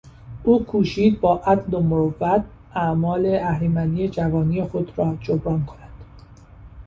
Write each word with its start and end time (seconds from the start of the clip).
او 0.43 0.65
کوشید 0.65 1.19
با 1.19 1.37
عدل 1.45 1.73
و 1.73 1.79
مروت 1.81 2.43
اعمال 2.75 3.25
اهریمنی 3.41 4.09
جوانی 4.09 4.63
خود 4.63 4.91
را 4.97 5.17
جبران 5.21 5.65
کند. 5.65 6.05